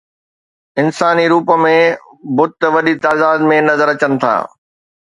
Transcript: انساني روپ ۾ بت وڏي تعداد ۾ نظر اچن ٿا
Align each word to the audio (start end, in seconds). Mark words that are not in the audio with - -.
انساني 0.81 1.25
روپ 1.31 1.51
۾ 1.65 1.75
بت 2.35 2.57
وڏي 2.75 2.93
تعداد 3.05 3.39
۾ 3.55 3.57
نظر 3.71 3.87
اچن 3.97 4.13
ٿا 4.23 4.33